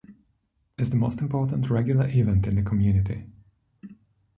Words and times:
It 0.79 0.81
is 0.81 0.89
the 0.89 0.95
most 0.95 1.21
important 1.21 1.69
regular 1.69 2.07
event 2.07 2.47
in 2.47 2.55
the 2.55 2.63
community. 2.63 3.27